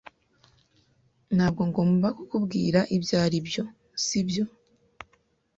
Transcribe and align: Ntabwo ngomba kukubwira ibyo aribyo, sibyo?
Ntabwo 1.35 1.61
ngomba 1.69 2.07
kukubwira 2.17 2.79
ibyo 2.95 3.15
aribyo, 3.25 3.63
sibyo? 4.05 4.43